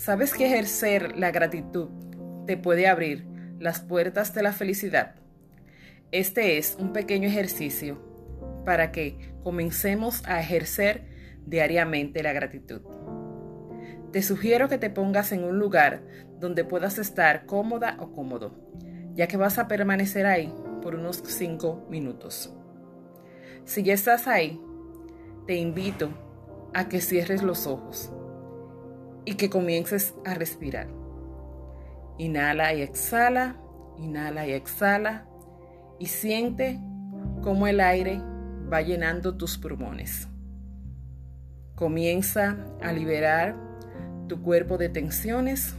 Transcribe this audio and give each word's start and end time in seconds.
¿Sabes 0.00 0.32
que 0.32 0.46
ejercer 0.46 1.18
la 1.18 1.30
gratitud 1.30 1.90
te 2.46 2.56
puede 2.56 2.88
abrir 2.88 3.26
las 3.58 3.80
puertas 3.80 4.32
de 4.32 4.42
la 4.42 4.54
felicidad? 4.54 5.16
Este 6.10 6.56
es 6.56 6.78
un 6.80 6.94
pequeño 6.94 7.28
ejercicio 7.28 8.00
para 8.64 8.92
que 8.92 9.34
comencemos 9.42 10.22
a 10.24 10.40
ejercer 10.40 11.02
diariamente 11.44 12.22
la 12.22 12.32
gratitud. 12.32 12.80
Te 14.10 14.22
sugiero 14.22 14.70
que 14.70 14.78
te 14.78 14.88
pongas 14.88 15.32
en 15.32 15.44
un 15.44 15.58
lugar 15.58 16.02
donde 16.38 16.64
puedas 16.64 16.96
estar 16.96 17.44
cómoda 17.44 17.98
o 18.00 18.10
cómodo, 18.10 18.56
ya 19.12 19.28
que 19.28 19.36
vas 19.36 19.58
a 19.58 19.68
permanecer 19.68 20.24
ahí 20.24 20.50
por 20.80 20.94
unos 20.94 21.22
5 21.22 21.88
minutos. 21.90 22.54
Si 23.66 23.82
ya 23.82 23.92
estás 23.92 24.28
ahí, 24.28 24.58
te 25.46 25.56
invito 25.56 26.08
a 26.72 26.88
que 26.88 27.02
cierres 27.02 27.42
los 27.42 27.66
ojos 27.66 28.14
y 29.24 29.34
que 29.34 29.50
comiences 29.50 30.14
a 30.24 30.34
respirar. 30.34 30.88
Inhala 32.18 32.74
y 32.74 32.82
exhala, 32.82 33.56
inhala 33.98 34.46
y 34.46 34.52
exhala 34.52 35.26
y 35.98 36.06
siente 36.06 36.78
cómo 37.42 37.66
el 37.66 37.80
aire 37.80 38.20
va 38.72 38.82
llenando 38.82 39.36
tus 39.36 39.58
pulmones. 39.58 40.28
Comienza 41.74 42.56
a 42.82 42.92
liberar 42.92 43.56
tu 44.28 44.42
cuerpo 44.42 44.78
de 44.78 44.88
tensiones, 44.88 45.74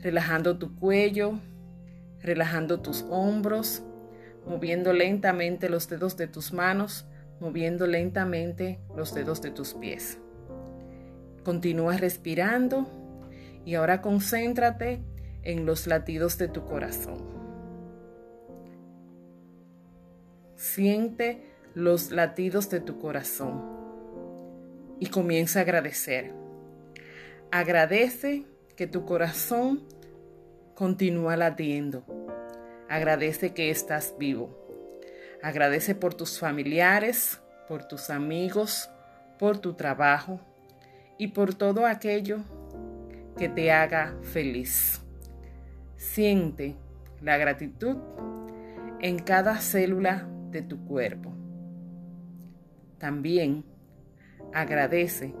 relajando 0.00 0.58
tu 0.58 0.74
cuello, 0.76 1.38
relajando 2.20 2.80
tus 2.80 3.04
hombros, 3.08 3.82
moviendo 4.46 4.92
lentamente 4.92 5.68
los 5.68 5.88
dedos 5.88 6.16
de 6.16 6.26
tus 6.26 6.52
manos, 6.52 7.06
moviendo 7.40 7.86
lentamente 7.86 8.80
los 8.96 9.14
dedos 9.14 9.40
de 9.42 9.50
tus 9.50 9.74
pies. 9.74 10.18
Continúa 11.48 11.96
respirando 11.96 12.86
y 13.64 13.76
ahora 13.76 14.02
concéntrate 14.02 15.00
en 15.42 15.64
los 15.64 15.86
latidos 15.86 16.36
de 16.36 16.46
tu 16.46 16.66
corazón. 16.66 17.24
Siente 20.56 21.50
los 21.72 22.10
latidos 22.10 22.68
de 22.68 22.80
tu 22.80 22.98
corazón 22.98 23.62
y 25.00 25.06
comienza 25.06 25.60
a 25.60 25.62
agradecer. 25.62 26.34
Agradece 27.50 28.44
que 28.76 28.86
tu 28.86 29.06
corazón 29.06 29.84
continúa 30.74 31.34
latiendo. 31.38 32.04
Agradece 32.90 33.54
que 33.54 33.70
estás 33.70 34.14
vivo. 34.18 34.50
Agradece 35.42 35.94
por 35.94 36.12
tus 36.12 36.38
familiares, 36.38 37.40
por 37.68 37.88
tus 37.88 38.10
amigos, 38.10 38.90
por 39.38 39.56
tu 39.56 39.72
trabajo 39.72 40.42
y 41.18 41.28
por 41.28 41.54
todo 41.54 41.84
aquello 41.86 42.38
que 43.36 43.48
te 43.48 43.72
haga 43.72 44.16
feliz. 44.22 45.02
Siente 45.96 46.76
la 47.20 47.36
gratitud 47.36 47.96
en 49.00 49.18
cada 49.18 49.58
célula 49.58 50.28
de 50.50 50.62
tu 50.62 50.84
cuerpo. 50.86 51.32
También 52.98 53.64
agradece 54.52 55.34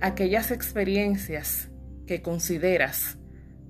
aquellas 0.00 0.50
experiencias 0.50 1.70
que 2.06 2.22
consideras 2.22 3.18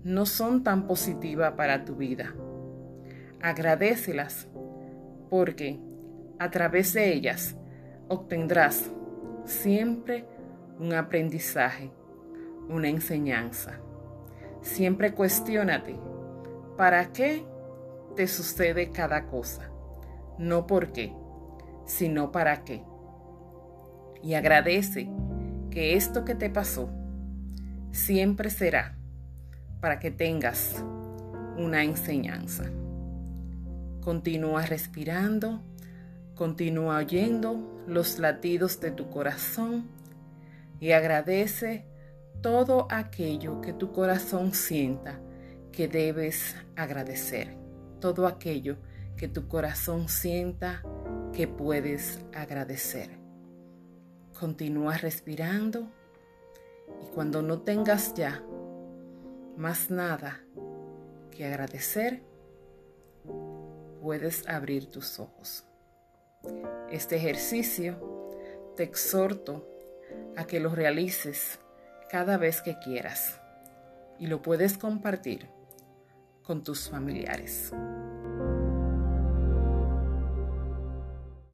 no 0.04 0.26
son 0.26 0.62
tan 0.62 0.86
positivas 0.86 1.52
para 1.52 1.84
tu 1.84 1.96
vida. 1.96 2.34
Agradecelas 3.42 4.48
porque 5.30 5.78
a 6.38 6.50
través 6.50 6.94
de 6.94 7.12
ellas 7.12 7.56
obtendrás 8.08 8.90
siempre 9.44 10.24
un 10.78 10.92
aprendizaje, 10.92 11.90
una 12.68 12.88
enseñanza. 12.88 13.80
Siempre 14.62 15.14
cuestiónate, 15.14 15.96
¿para 16.76 17.12
qué 17.12 17.44
te 18.16 18.26
sucede 18.26 18.90
cada 18.90 19.26
cosa? 19.26 19.70
No 20.38 20.66
por 20.66 20.92
qué, 20.92 21.14
sino 21.86 22.30
para 22.32 22.64
qué 22.64 22.84
y 24.22 24.34
agradece 24.34 25.08
que 25.70 25.94
esto 25.94 26.24
que 26.24 26.34
te 26.34 26.50
pasó 26.50 26.90
siempre 27.92 28.50
será 28.50 28.96
para 29.80 29.98
que 29.98 30.10
tengas 30.10 30.84
una 31.56 31.84
enseñanza. 31.84 32.64
Continúa 34.00 34.62
respirando, 34.66 35.60
continúa 36.34 36.98
oyendo 36.98 37.82
los 37.86 38.18
latidos 38.18 38.80
de 38.80 38.90
tu 38.90 39.08
corazón 39.10 39.86
y 40.80 40.92
agradece 40.92 41.84
todo 42.40 42.86
aquello 42.90 43.60
que 43.60 43.72
tu 43.72 43.92
corazón 43.92 44.54
sienta 44.54 45.20
que 45.72 45.88
debes 45.88 46.56
agradecer, 46.76 47.56
todo 48.00 48.26
aquello 48.26 48.76
que 49.16 49.28
tu 49.28 49.48
corazón 49.48 50.08
sienta 50.08 50.82
que 51.32 51.48
puedes 51.48 52.20
agradecer. 52.34 53.10
Continúa 54.38 54.96
respirando 54.96 55.88
y 57.02 57.06
cuando 57.14 57.42
no 57.42 57.62
tengas 57.62 58.14
ya 58.14 58.42
más 59.56 59.90
nada 59.90 60.40
que 61.32 61.44
agradecer, 61.44 62.22
puedes 64.00 64.48
abrir 64.48 64.86
tus 64.86 65.18
ojos. 65.18 65.64
Este 66.90 67.16
ejercicio 67.16 67.98
te 68.76 68.84
exhorto 68.84 69.77
a 70.36 70.46
que 70.46 70.60
lo 70.60 70.74
realices 70.74 71.58
cada 72.10 72.36
vez 72.36 72.62
que 72.62 72.78
quieras 72.78 73.40
y 74.18 74.26
lo 74.26 74.42
puedes 74.42 74.78
compartir 74.78 75.48
con 76.42 76.64
tus 76.64 76.88
familiares. 76.88 77.72